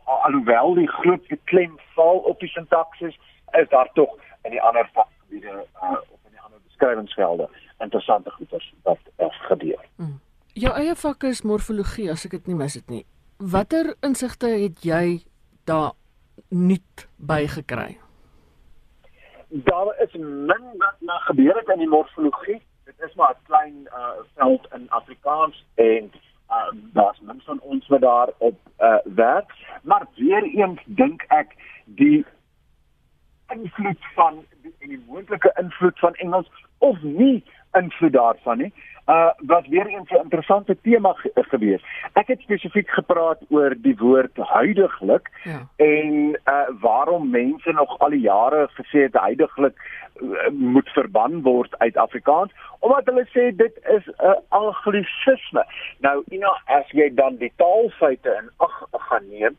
alhoewel 0.05 0.75
die 0.75 0.89
groot 0.89 1.27
klem 1.45 1.79
val 1.95 2.17
op 2.17 2.41
die 2.41 2.49
sintaksis, 2.49 3.19
is 3.51 3.69
daar 3.69 3.91
tog 3.93 4.19
in 4.43 4.51
die 4.51 4.63
ander 4.63 4.91
uh, 4.95 5.01
of 5.01 5.07
beskrywingsvelde 6.83 7.49
interessante 7.79 8.31
goeters 8.31 8.75
wat 8.83 8.99
uh, 9.19 9.27
gebeur. 9.31 9.81
Hmm. 9.97 10.21
Jou 10.55 10.75
eie 10.77 10.95
vak 10.95 11.23
is 11.23 11.43
morfologie 11.43 12.11
as 12.11 12.27
ek 12.27 12.37
dit 12.37 12.47
nie 12.47 12.57
mis 12.59 12.75
het 12.75 12.89
nie. 12.91 13.05
Watter 13.39 13.95
insigte 14.03 14.47
het 14.47 14.85
jy 14.85 15.23
daar 15.67 15.93
nuut 16.51 17.09
bygekry? 17.17 17.99
daar 19.53 19.95
is 20.01 20.13
min 20.17 20.65
wat 20.81 20.97
na 21.01 21.19
gebeur 21.29 21.57
het 21.57 21.69
in 21.69 21.79
die 21.79 21.89
morfologie. 21.89 22.63
Dit 22.85 22.95
dis 22.99 23.15
maar 23.15 23.35
'n 23.37 23.45
klein 23.47 23.75
uh, 23.87 24.25
veld 24.35 24.67
in 24.73 24.91
Afrikaans 24.91 25.65
en 25.75 26.11
uh, 26.49 26.73
daar's 26.73 27.21
min 27.21 27.41
van 27.45 27.61
ons 27.61 27.87
wat 27.89 28.01
daar 28.01 28.29
op 28.39 28.57
uh, 28.81 28.97
werk, 29.05 29.53
maar 29.83 30.07
weer 30.15 30.43
eens 30.43 30.81
dink 30.87 31.25
ek 31.29 31.57
die 31.85 32.25
invloed 33.49 34.01
van 34.15 34.45
die, 34.83 34.97
die 34.97 35.05
moontlike 35.09 35.53
invloed 35.63 35.99
van 35.99 36.15
Engels 36.15 36.51
of 36.79 37.03
nie 37.03 37.45
invloed 37.73 38.13
daarvan 38.13 38.59
nie 38.67 38.73
uh 39.07 39.31
was 39.37 39.67
weer 39.69 39.87
eens 39.87 40.11
'n 40.11 40.23
interessante 40.23 40.77
tema 40.81 41.13
ge 41.13 41.31
gewees. 41.35 41.83
Ek 42.13 42.27
het 42.27 42.41
spesifiek 42.41 42.89
gepraat 42.89 43.39
oor 43.49 43.75
die 43.77 43.97
woord 43.97 44.37
huidiglik 44.37 45.31
ja. 45.45 45.67
en 45.77 46.39
uh 46.45 46.69
waarom 46.81 47.31
mense 47.31 47.73
nog 47.73 47.99
al 47.99 48.11
die 48.11 48.21
jare 48.21 48.69
gesê 48.73 48.99
het 49.03 49.15
huidiglik 49.15 49.77
uh, 50.15 50.49
moet 50.51 50.89
verban 50.89 51.43
word 51.43 51.79
uit 51.79 51.97
Afrikaans 51.97 52.53
omdat 52.79 53.05
hulle 53.05 53.27
sê 53.27 53.57
dit 53.57 53.75
is 53.97 54.07
'n 54.07 54.25
uh, 54.25 54.35
anglisisme. 54.49 55.67
Nou, 55.99 56.23
know, 56.27 56.57
as 56.65 56.91
jy 56.91 57.15
dan 57.15 57.37
die 57.37 57.53
taalfeite 57.57 58.39
in 58.43 58.51
ag 58.57 58.87
gaan 58.91 59.29
neem, 59.29 59.57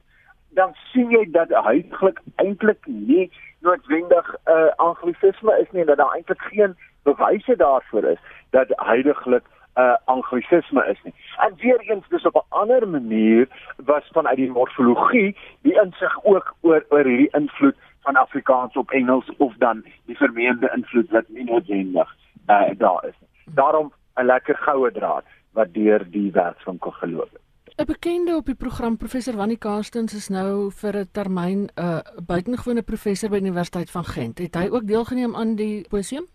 dan 0.49 0.75
sien 0.91 1.09
jy 1.09 1.31
dat 1.31 1.49
huidiglik 1.49 2.19
eintlik 2.35 2.85
nie 2.85 3.31
noodwendig 3.63 4.35
'n 4.45 4.51
uh, 4.51 4.71
anglisisme 4.75 5.59
is 5.59 5.71
nie, 5.71 5.85
dat 5.85 5.97
daar 5.97 6.13
eintlik 6.13 6.41
geen 6.41 6.77
bewyse 7.03 7.55
daarvoor 7.55 8.03
is 8.03 8.21
dat 8.49 8.67
heidaglik 8.75 9.43
'n 9.43 9.81
uh, 9.81 9.95
anglisisme 10.05 10.85
is 10.87 11.01
nie. 11.03 11.13
En 11.37 11.53
weer 11.57 11.79
eens 11.79 12.07
dis 12.09 12.25
op 12.25 12.35
'n 12.35 12.55
ander 12.61 12.87
manier 12.87 13.47
was 13.85 14.09
vanuit 14.11 14.35
die 14.35 14.51
morfologie 14.51 15.37
die 15.61 15.81
insig 15.81 16.23
ook 16.23 16.55
oor 16.61 16.85
oor 16.89 17.05
hierdie 17.05 17.31
invloed 17.31 17.75
van 18.01 18.15
Afrikaans 18.15 18.75
op 18.75 18.91
Engels 18.91 19.29
of 19.37 19.53
dan 19.57 19.85
die 20.05 20.17
vermeende 20.17 20.71
invloed 20.75 21.09
wat 21.09 21.27
nie 21.27 21.43
noodwendig 21.43 22.15
uh, 22.47 22.69
daar 22.77 23.05
is 23.07 23.15
nie. 23.19 23.55
Daarom 23.55 23.93
'n 24.15 24.25
lekker 24.25 24.57
goue 24.57 24.91
draad 24.91 25.25
wat 25.51 25.73
deur 25.73 26.09
die 26.09 26.31
werkswinkel 26.31 26.91
geloop 26.91 27.31
het. 27.31 27.41
'n 27.75 27.85
Bekende 27.85 28.35
op 28.35 28.45
die 28.45 28.55
program 28.55 28.97
professor 28.97 29.35
Wannie 29.35 29.57
Karstens 29.57 30.13
is 30.13 30.27
nou 30.29 30.69
vir 30.81 30.97
'n 30.97 31.09
termyn 31.11 31.61
'n 31.63 31.69
uh, 31.81 31.99
buitengewone 32.27 32.83
professor 32.83 33.29
by 33.29 33.39
die 33.39 33.45
Universiteit 33.49 33.89
van 33.91 34.05
Gent. 34.05 34.37
Het 34.37 34.55
hy 34.55 34.67
ook 34.69 34.85
deelgeneem 34.87 35.35
aan 35.35 35.55
die 35.55 35.85
posium? 35.89 36.25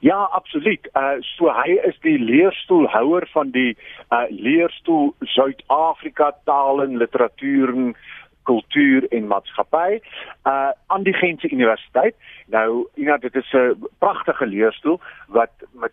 Ja, 0.00 0.16
absoluut. 0.32 0.88
Uh 0.96 1.20
so 1.20 1.52
hy 1.52 1.78
is 1.88 1.98
die 2.00 2.18
leerstoelhouer 2.18 3.28
van 3.32 3.50
die 3.50 3.76
uh 4.10 4.24
leerstoel 4.30 5.14
Suid-Afrika 5.20 6.32
taal 6.44 6.82
en 6.82 6.96
literatuur 6.96 7.68
en 7.68 7.96
kultuur 8.50 9.06
en 9.08 9.26
maatskappy 9.26 10.00
uh 10.50 10.70
aan 10.86 11.02
die 11.02 11.14
Gentse 11.14 11.50
Universiteit. 11.50 12.14
Nou, 12.46 12.88
ja, 12.94 13.16
dit 13.16 13.34
is 13.34 13.52
'n 13.52 13.86
pragtige 13.98 14.46
leerstoel 14.46 15.00
wat 15.28 15.52
met 15.72 15.92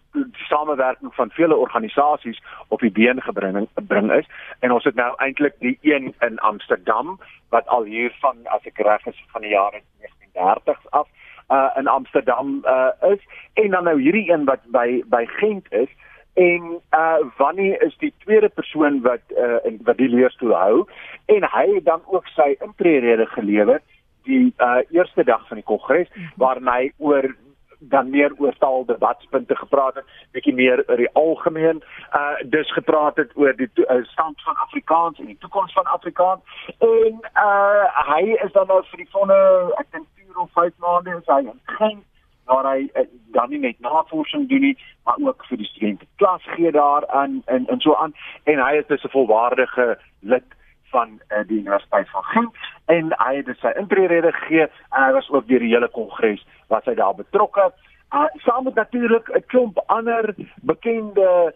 samewerking 0.49 1.15
van 1.15 1.29
vele 1.29 1.55
organisasies 1.55 2.41
op 2.67 2.79
die 2.79 2.91
been 2.91 3.21
gebring 3.21 3.67
bring 3.87 4.11
is 4.11 4.27
en 4.59 4.71
ons 4.71 4.83
het 4.83 4.95
nou 4.95 5.13
eintlik 5.17 5.55
die 5.59 5.77
een 5.81 6.15
in 6.19 6.39
Amsterdam 6.39 7.19
wat 7.49 7.67
al 7.67 7.83
hier 7.83 8.11
van 8.19 8.35
as 8.43 8.63
ek 8.63 8.77
reg 8.77 9.05
is 9.05 9.23
van 9.31 9.41
die 9.41 9.49
jare 9.49 9.81
1930s 10.01 10.89
af 10.89 11.07
uh 11.49 11.69
in 11.75 11.87
Amsterdam 11.87 12.61
uh 12.65 13.11
is 13.13 13.21
en 13.53 13.69
dan 13.69 13.83
nou 13.83 14.01
hierdie 14.01 14.31
een 14.31 14.45
wat 14.45 14.59
by 14.65 15.03
by 15.05 15.25
Gent 15.25 15.71
is 15.71 15.89
en 16.37 16.81
uh 16.93 17.17
Wannie 17.37 17.77
is 17.77 17.97
die 17.97 18.13
tweede 18.23 18.49
persoon 18.49 19.01
wat 19.01 19.23
uh 19.29 19.57
in 19.63 19.79
wat 19.83 19.97
die 19.97 20.09
leerstoel 20.09 20.53
hou. 20.53 20.85
En 21.25 21.47
hy 21.55 21.65
het 21.73 21.85
dan 21.85 22.01
ook 22.05 22.27
sy 22.27 22.55
intrede 22.61 23.25
gelewer 23.25 23.81
die 24.29 24.53
uh 24.57 24.79
eerste 24.89 25.23
dag 25.23 25.47
van 25.47 25.57
die 25.57 25.65
kongres 25.65 26.09
waarin 26.35 26.69
hy 26.69 26.91
oor 26.97 27.35
dan 27.79 28.09
meer 28.09 28.33
oor 28.37 28.53
taal 28.57 28.85
debatpunte 28.85 29.55
gepraat 29.55 29.95
het, 29.95 30.05
bietjie 30.33 30.53
meer 30.53 30.83
oor 30.87 31.01
die 31.01 31.13
algemeen. 31.13 31.81
Uh 32.13 32.35
dus 32.45 32.73
gepraat 32.73 33.17
het 33.17 33.33
oor 33.35 33.57
die 33.57 33.69
uh, 33.75 34.03
stand 34.13 34.41
van 34.41 34.55
Afrikaans 34.65 35.19
en 35.19 35.25
die 35.25 35.37
toekoms 35.39 35.73
van 35.73 35.85
Afrikaans. 35.85 36.41
En 36.77 37.17
uh 37.47 37.85
hy 38.13 38.37
is 38.45 38.51
dan 38.51 38.67
nou 38.67 38.83
vir 38.91 39.05
die 39.05 39.09
volgende 39.09 39.73
ek 39.77 39.91
dink 39.91 40.05
of 40.37 40.51
5 40.51 40.73
maande 40.77 41.09
is 41.17 41.25
hy 41.25 41.39
in 41.39 41.59
Genk 41.65 42.03
waar 42.47 42.67
hy 42.71 42.89
uh, 42.93 43.05
dan 43.35 43.49
nie 43.49 43.59
net 43.59 43.79
navorsing 43.79 44.47
doen 44.49 44.65
nie, 44.69 44.77
maar 45.03 45.19
ook 45.19 45.45
vir 45.49 45.61
die 45.61 45.69
studente 45.71 46.05
klas 46.21 46.43
gee 46.55 46.71
daar 46.71 47.07
aan 47.07 47.41
en 47.45 47.67
en 47.67 47.79
so 47.83 47.95
aan 47.95 48.15
en 48.43 48.63
hy 48.63 48.83
is 48.87 49.03
'n 49.03 49.15
volwaardige 49.15 49.97
lid 50.19 50.55
van 50.91 51.19
uh, 51.29 51.43
die 51.47 51.59
Universiteit 51.59 52.09
van 52.09 52.23
Genk 52.23 52.55
en 52.85 53.13
hy 53.17 53.35
het 53.35 53.57
sy 53.59 53.71
intrede 53.75 54.31
gegee 54.31 54.67
en 54.67 55.03
hy 55.03 55.11
was 55.11 55.29
ook 55.29 55.47
deur 55.47 55.59
die 55.59 55.73
hele 55.73 55.91
kongres 55.91 56.45
wat 56.67 56.85
hy 56.85 56.95
daar 56.95 57.15
betrokke. 57.15 57.71
Uh, 58.15 58.25
saam 58.45 58.63
met 58.63 58.75
natuurlik 58.75 59.29
'n 59.29 59.43
klomp 59.47 59.77
ander 59.87 60.35
bekende 60.61 61.53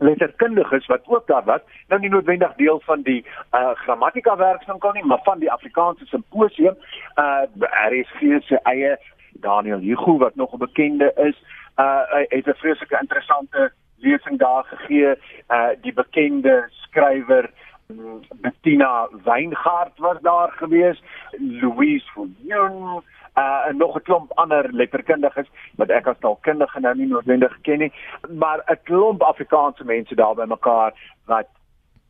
letterkundiges 0.00 0.86
wat 0.86 1.00
ook 1.06 1.26
daar 1.26 1.44
was, 1.44 1.60
nou 1.88 2.00
nie 2.00 2.10
noodwendig 2.10 2.54
deel 2.56 2.80
van 2.84 3.02
die 3.02 3.24
uh 3.52 3.70
grammatika 3.74 4.36
werkswinkel 4.36 4.92
nie, 4.92 5.04
maar 5.04 5.20
van 5.22 5.38
die 5.38 5.52
Afrikaanse 5.52 6.06
simposium. 6.06 6.76
Uh 7.16 7.44
RSG 7.90 8.40
se 8.46 8.60
eie 8.62 8.96
Daniel 9.40 9.78
Hugo 9.78 10.18
wat 10.18 10.34
nog 10.34 10.52
'n 10.52 10.58
bekende 10.58 11.12
is, 11.16 11.36
uh 11.76 12.02
hy 12.10 12.24
het 12.28 12.46
'n 12.46 12.60
vreeslike 12.62 12.98
interessante 13.00 13.72
lesing 13.96 14.38
daar 14.38 14.64
gegee. 14.64 15.14
Uh 15.50 15.68
die 15.80 15.92
bekende 15.92 16.68
skrywer 16.70 17.50
mm, 17.86 18.20
Bettina 18.40 19.08
Weingart 19.24 19.98
was 19.98 20.20
daar 20.20 20.50
gewees, 20.50 21.02
Louise 21.38 22.06
Viljoen 22.14 23.02
uh 23.36 23.66
en 23.68 23.76
nog 23.76 23.96
'n 23.96 24.02
klomp 24.02 24.32
ander 24.32 24.72
letterkundiges 24.72 25.48
wat 25.76 25.88
ek 25.88 26.06
as 26.06 26.18
taalkundige 26.18 26.80
nou 26.80 26.96
nie 26.96 27.06
noodwendig 27.06 27.60
ken 27.60 27.78
nie, 27.78 27.92
maar 28.28 28.62
'n 28.66 28.78
klomp 28.82 29.22
Afrikaanse 29.22 29.84
mense 29.84 30.14
daar 30.14 30.34
by 30.34 30.44
mekaar 30.44 30.92
wat 31.26 31.48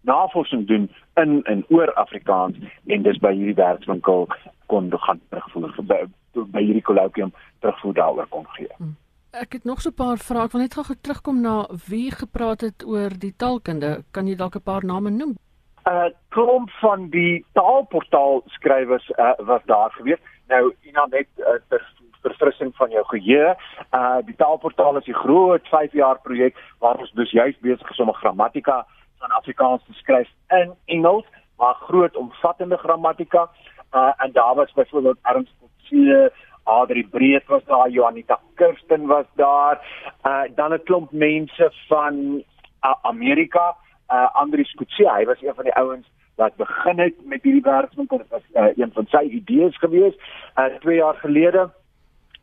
navorsing 0.01 0.67
doen 0.67 0.91
in 1.15 1.43
en 1.43 1.65
oor 1.69 1.93
Afrikaans. 1.93 2.57
En 2.87 3.03
dis 3.03 3.19
by 3.19 3.33
hierdie 3.33 3.55
werkswinkel 3.55 4.29
kon 4.67 4.93
gaan 4.99 5.21
terugvoer 5.29 5.73
by 6.61 6.67
hierdie 6.69 6.87
kolloquium 6.91 7.33
terugvoer 7.65 7.95
daaroor 7.95 8.29
kon 8.29 8.47
gee. 8.57 8.73
Hmm. 8.77 8.97
Ek 9.33 9.53
het 9.53 9.65
nog 9.65 9.81
so 9.81 9.91
'n 9.91 9.95
paar 9.95 10.19
vrae, 10.19 10.45
ek 10.45 10.53
wil 10.53 10.61
net 10.61 10.75
gou 10.75 10.97
terugkom 11.03 11.41
na 11.41 11.67
wie 11.89 12.11
gepraat 12.11 12.61
het 12.61 12.85
oor 12.85 13.11
die 13.11 13.35
taalkunde. 13.37 14.03
Kan 14.11 14.27
jy 14.27 14.37
dalk 14.37 14.57
'n 14.57 14.69
paar 14.71 14.85
name 14.85 15.11
noem? 15.11 15.35
'n 15.87 15.91
uh, 15.91 16.11
Klomp 16.29 16.71
van 16.71 17.09
die 17.11 17.45
taalportaal 17.53 18.43
skrywers 18.47 19.09
uh, 19.17 19.33
was 19.39 19.63
daar 19.65 19.91
gewees. 19.91 20.19
Nou, 20.49 20.75
Ina 20.83 21.07
net 21.11 21.29
uh, 21.39 21.59
ter 21.69 21.83
verfrissing 22.23 22.73
van 22.77 22.91
jou 22.91 23.05
geheue, 23.05 23.55
uh 23.97 24.19
die 24.25 24.37
taalportaal 24.37 24.97
is 24.97 25.07
'n 25.07 25.23
groot 25.25 25.69
5 25.69 25.93
jaar 25.93 26.19
projek 26.21 26.57
waar 26.79 26.97
ons 26.97 27.13
dus 27.13 27.31
juist 27.31 27.61
besig 27.61 27.91
is 27.91 28.01
om 28.01 28.09
'n 28.09 28.23
grammatika 28.23 28.87
van 29.19 29.31
Afrikaans 29.31 29.85
te 29.85 29.93
skryf 29.93 30.29
in 30.49 30.75
Engels, 30.85 31.27
maar 31.57 31.75
groot 31.75 32.17
omvattende 32.17 32.77
grammatika. 32.77 33.51
Uh 33.93 34.13
en 34.17 34.33
daar 34.33 34.55
was 34.55 34.73
byvoorbeeld 34.73 35.19
Ernst 35.23 35.55
Kotse, 35.61 36.33
Adri 36.71 37.03
Breed 37.03 37.47
was 37.47 37.65
daar, 37.65 37.89
Johanita 37.89 38.39
Kirsten 38.55 39.07
was 39.07 39.27
daar, 39.35 39.77
uh 40.25 40.43
dan 40.55 40.73
'n 40.73 40.83
klomp 40.85 41.11
mense 41.13 41.73
van 41.89 42.15
uh, 42.85 42.95
Amerika, 43.03 43.77
uh 44.11 44.29
Andri 44.33 44.65
Kotse, 44.75 45.07
hy 45.17 45.25
was 45.25 45.43
een 45.43 45.55
van 45.55 45.65
die 45.65 45.75
ouens 45.75 46.07
wat 46.37 46.57
begin 46.57 46.99
het 46.99 47.15
met 47.25 47.43
hierdie 47.43 47.63
werkswinkel. 47.63 48.19
Dit 48.19 48.29
was 48.29 48.47
uh, 48.55 48.77
een 48.77 48.93
van 48.93 49.07
sy 49.07 49.25
idees 49.29 49.77
gewees 49.79 50.15
uh 50.57 50.65
2 50.81 50.97
jaar 50.97 51.15
gelede 51.15 51.71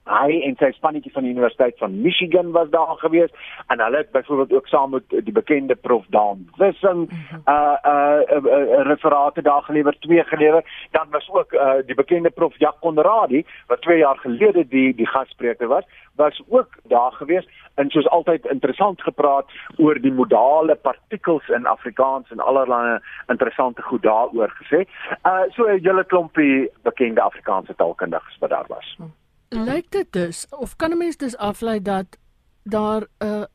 hy 0.08 0.42
en 0.48 0.56
sy 0.60 0.72
spannetjie 0.76 1.12
van 1.12 1.24
die 1.24 1.34
Universiteit 1.36 1.78
van 1.78 2.02
Michigan 2.02 2.52
was 2.52 2.70
daar 2.70 2.96
gewees 3.04 3.32
en 3.68 3.80
hulle 3.84 3.98
het 3.98 4.12
byvoorbeeld 4.12 4.54
ook 4.54 4.68
saam 4.68 4.92
met 4.96 5.04
die 5.10 5.34
bekende 5.34 5.76
prof 5.76 6.06
Dan 6.10 6.48
Wissing 6.58 7.10
uh 7.46 7.76
uh, 7.86 8.20
uh, 8.36 8.44
uh 8.46 8.82
referate 8.88 9.42
daar 9.42 9.64
gelewer 9.64 10.00
twee 10.00 10.24
gelewer 10.24 10.64
dan 10.92 11.08
was 11.12 11.30
ook 11.30 11.54
uh 11.54 11.80
die 11.86 11.96
bekende 11.96 12.30
prof 12.30 12.58
Jacques 12.58 12.82
Conradi 12.82 13.46
wat 13.68 13.82
2 13.82 13.98
jaar 13.98 14.18
gelede 14.18 14.68
die 14.68 14.96
die 14.96 15.08
gasspreker 15.08 15.68
was 15.68 15.84
was 16.16 16.42
ook 16.50 16.68
daar 16.84 17.12
gewees 17.12 17.48
en 17.76 17.90
soos 17.90 18.10
altyd 18.10 18.46
interessant 18.46 19.02
gepraat 19.02 19.52
oor 19.78 20.00
die 20.02 20.12
modale 20.12 20.76
partikels 20.76 21.48
in 21.48 21.66
Afrikaans 21.66 22.32
en 22.34 22.40
allerlei 22.40 22.98
interessante 23.28 23.82
goed 23.82 24.02
daaroor 24.02 24.54
gesê. 24.62 24.84
Uh 25.24 25.46
so 25.56 25.68
'n 25.68 25.80
hele 25.84 26.04
klompie 26.04 26.70
bekende 26.82 27.22
Afrikaanse 27.22 27.76
taalkundiges 27.76 28.38
wat 28.40 28.50
daar 28.50 28.68
was. 28.68 28.96
Hmm. 28.98 29.14
Lyk 29.50 29.92
dit 29.92 30.12
dus 30.12 30.48
of 30.50 30.76
kan 30.76 30.92
'n 30.92 30.98
mens 30.98 31.18
dus 31.18 31.38
aflei 31.38 31.82
dat 31.82 32.18
daar 32.64 33.08
'n 33.24 33.48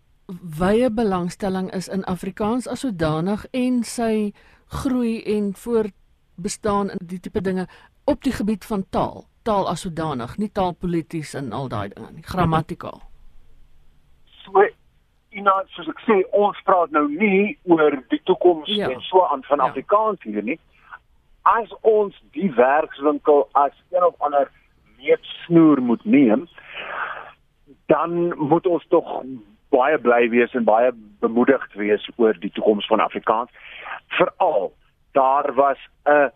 wye 0.59 0.91
belangstelling 0.91 1.73
is 1.73 1.89
in 1.89 2.05
Afrikaans 2.05 2.69
as 2.69 2.81
sodanig 2.81 3.47
en 3.51 3.83
sy 3.85 4.33
groei 4.67 5.23
en 5.23 5.55
voortbestaan 5.55 6.91
in 6.91 7.07
die 7.07 7.21
tipe 7.21 7.41
dinge 7.41 7.69
op 8.05 8.23
die 8.23 8.33
gebied 8.33 8.65
van 8.65 8.85
taal, 8.91 9.27
taal 9.43 9.69
as 9.69 9.81
sodanig, 9.81 10.37
nie 10.37 10.51
taalpolities 10.53 11.35
en 11.35 11.53
al 11.53 11.69
daai 11.69 11.89
dinge 11.89 12.11
nie, 12.13 12.23
grammatikaal. 12.23 13.03
So 14.45 14.65
ina 15.31 15.63
soos 15.75 15.89
ek 15.89 16.01
sê, 16.07 16.19
ons 16.33 16.59
praat 16.65 16.91
nou 16.91 17.09
nie 17.09 17.59
oor 17.63 17.97
die 18.09 18.21
toekoms 18.29 18.69
ja. 18.69 18.91
en 18.91 19.01
so 19.01 19.25
aan 19.27 19.45
van 19.49 19.59
ja. 19.59 19.71
Afrikaans 19.71 20.23
hier 20.23 20.43
nie. 20.43 20.59
As 21.43 21.71
ons 21.81 22.19
die 22.37 22.51
werkswinkel 22.55 23.49
as 23.53 23.73
een 23.91 24.05
of 24.05 24.15
ander 24.19 24.51
neepsnoer 25.03 25.83
moet 25.83 26.05
neem, 26.05 26.47
dan 27.87 28.39
moet 28.39 28.67
ons 28.67 28.85
tog 28.89 29.09
baie 29.73 29.99
bly 29.99 30.29
wees 30.33 30.53
en 30.55 30.65
baie 30.69 30.93
bemoedigd 31.25 31.75
wees 31.81 32.05
oor 32.17 32.37
die 32.41 32.53
toekoms 32.53 32.87
van 32.87 33.01
Afrikaans. 33.01 33.51
Veral 34.19 34.73
daar 35.13 35.53
was 35.55 35.79
'n 36.05 36.31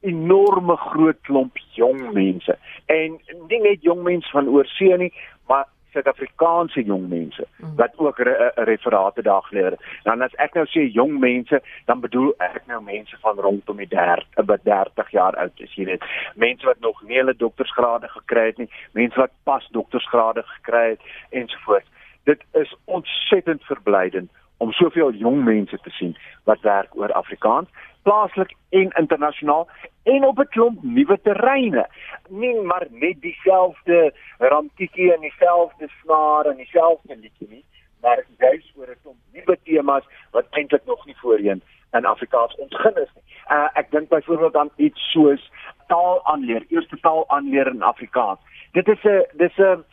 enorme 0.00 0.76
groot 0.76 1.20
klomp 1.20 1.56
jong 1.76 2.12
mense 2.12 2.58
en 2.86 3.20
nie 3.48 3.60
net 3.60 3.82
jong 3.82 4.02
mense 4.02 4.30
van 4.30 4.48
oorsee 4.48 4.96
nie, 4.96 5.12
maar 5.48 5.66
Suid-Afrikaanse 5.92 6.82
jong 6.86 7.08
mense 7.08 7.46
mm. 7.56 7.76
wat 7.76 7.96
ook 7.98 8.18
re 8.18 8.52
referate 8.54 9.22
daar 9.22 9.42
geleer. 9.42 9.76
Dan 10.02 10.22
as 10.22 10.34
ek 10.42 10.54
nou 10.58 10.66
sê 10.70 10.86
jong 10.94 11.18
mense, 11.20 11.62
dan 11.90 12.00
bedoel 12.00 12.32
ek 12.38 12.66
nou 12.70 12.80
mense 12.82 13.16
van 13.22 13.38
rondom 13.38 13.82
die 13.82 13.88
30, 13.90 14.44
wat 14.50 14.64
30 14.64 15.14
jaar 15.16 15.38
oud 15.44 15.64
is, 15.64 15.74
jy 15.74 15.88
weet. 15.92 16.04
Mense 16.34 16.66
wat 16.66 16.80
nog 16.80 17.02
nie 17.08 17.20
hulle 17.20 17.36
doktorsgrade 17.36 18.08
gekry 18.16 18.50
het 18.52 18.60
nie, 18.62 18.70
mense 18.98 19.18
wat 19.20 19.34
pas 19.48 19.66
doktorsgrade 19.76 20.44
gekry 20.56 20.84
het 20.94 21.08
ensovoorts. 21.30 21.88
Dit 22.28 22.44
is 22.52 22.74
ontsettend 22.84 23.64
verblydend 23.64 24.30
om 24.60 24.72
soveel 24.72 25.12
jong 25.12 25.44
mense 25.44 25.78
te 25.82 25.90
sien 25.90 26.16
wat 26.44 26.60
werk 26.60 26.96
oor 26.96 27.12
Afrikaans 27.12 27.68
plaaslik 28.02 28.54
en 28.68 28.90
internasionaal 29.02 29.68
en 30.02 30.24
op 30.24 30.38
'n 30.38 30.48
klomp 30.48 30.82
nuwe 30.82 31.20
terreine. 31.22 31.88
Nie 32.28 32.60
maar 32.60 32.86
net 32.90 33.20
dieselfde 33.20 34.14
ramtiekie 34.38 35.12
en 35.14 35.20
dieselfde 35.20 35.88
snaar 36.02 36.44
en 36.44 36.56
dieselfde 36.56 37.16
liedjie 37.16 37.48
nie, 37.48 37.64
maar 38.00 38.24
juis 38.38 38.72
oor 38.76 38.88
'n 38.88 39.00
klomp 39.02 39.18
nuwe 39.32 39.58
temas 39.64 40.04
wat 40.30 40.46
eintlik 40.50 40.84
nog 40.84 41.06
nie 41.06 41.16
voorheen 41.16 41.62
in 41.92 42.04
Afrikaans 42.04 42.54
ontgin 42.54 42.96
is 42.96 43.12
nie. 43.14 43.24
Uh, 43.50 43.68
ek 43.72 43.90
dink 43.90 44.08
byvoorbeeld 44.08 44.56
aan 44.56 44.70
iets 44.76 45.10
soos 45.10 45.50
taal 45.86 46.24
aanleer, 46.24 46.64
eerste 46.68 47.00
taal 47.00 47.24
aanleer 47.28 47.66
in 47.66 47.82
Afrikaans. 47.82 48.40
Dit 48.72 48.88
is 48.88 49.02
'n 49.04 49.24
dis 49.32 49.58
'n 49.58 49.84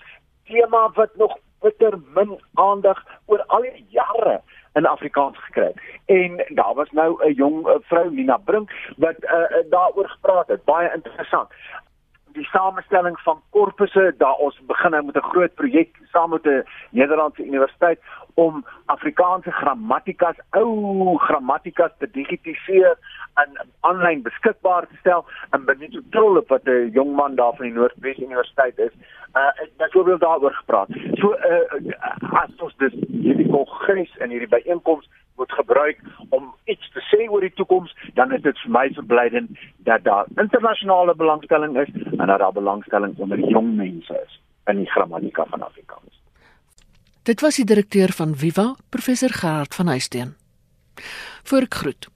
tema 0.46 0.92
wat 0.94 1.16
nog 1.16 1.38
bitter 1.62 1.94
min 2.14 2.40
aandag 2.54 3.04
oor 3.26 3.44
al 3.48 3.62
die 3.62 3.86
jare 3.90 4.42
in 4.78 4.86
Afrikaans 4.86 5.38
gekry. 5.46 5.74
En 6.06 6.46
daar 6.48 6.74
was 6.74 6.92
nou 6.92 7.10
'n 7.28 7.34
jong 7.34 7.58
vrou 7.82 8.12
Nina 8.12 8.38
Brink 8.38 8.72
wat 8.98 9.16
uh, 9.24 9.32
daaroor 9.70 10.10
gepraat 10.10 10.48
het. 10.48 10.64
Baie 10.64 10.92
interessant. 10.94 11.50
Die 12.32 12.46
samestelling 12.46 13.20
van 13.20 13.42
korpusse, 13.50 14.14
daar 14.18 14.36
ons 14.36 14.60
begin 14.66 14.92
nou 14.92 15.04
met 15.06 15.16
'n 15.16 15.30
groot 15.34 15.54
projek 15.54 15.90
saam 16.12 16.30
met 16.30 16.46
'n 16.46 16.64
Nederlandse 16.90 17.46
universiteit 17.46 18.00
om 18.38 18.66
Afrikaanse 18.86 19.52
grammatikas, 19.52 20.38
ou 20.60 21.18
grammatikas 21.18 21.94
te 21.98 22.10
digitiseer 22.14 22.94
en 23.42 23.56
aanlyn 23.90 24.22
beskikbaar 24.26 24.86
te 24.90 24.98
stel 25.00 25.26
en 25.58 25.66
Benito 25.66 26.04
Trollop 26.14 26.54
wat 26.54 26.70
'n 26.70 26.92
jong 26.94 27.16
man 27.16 27.36
daar 27.36 27.56
van 27.58 27.66
die 27.66 27.74
Noordwes 27.74 28.18
Universiteit 28.18 28.78
is, 28.80 28.94
uh 29.36 29.52
ek 29.86 29.94
het 29.94 30.20
daaroor 30.20 30.54
gepraat. 30.54 30.90
So 31.22 31.34
uh 31.34 32.44
as 32.44 32.62
ons 32.66 32.76
dis 32.78 32.94
hierdie 33.10 33.50
kongres 33.50 34.18
en 34.18 34.30
hierdie 34.30 34.54
byeenkoms 34.56 35.10
moet 35.38 35.52
gebruik 35.52 35.98
om 36.30 36.54
iets 36.66 36.92
te 36.92 37.02
sê 37.10 37.30
oor 37.30 37.42
die 37.42 37.54
toekoms, 37.54 37.96
dan 38.14 38.32
is 38.32 38.42
dit 38.42 38.60
vir 38.60 38.72
my 38.72 38.90
verblydend 38.94 39.58
dat 39.78 40.04
daar 40.04 40.26
internasionale 40.36 41.16
belangstelling 41.16 41.78
is 41.78 41.90
en 42.18 42.26
dat 42.28 42.40
daar 42.40 42.54
belangstelling 42.54 43.18
onder 43.18 43.40
jong 43.40 43.76
mense 43.76 44.22
is 44.26 44.42
in 44.66 44.78
die 44.78 44.92
grammatika 44.92 45.46
van 45.46 45.62
Afrikaans. 45.62 46.17
Dit 47.28 47.42
was 47.42 47.56
die 47.56 47.66
direkteur 47.66 48.12
van 48.16 48.38
Viva, 48.38 48.76
professor 48.90 49.30
Gerard 49.30 49.76
van 49.76 49.88
Huisteen. 49.88 50.36
Voor 51.44 51.62
ek 51.62 51.74
groet. 51.76 52.08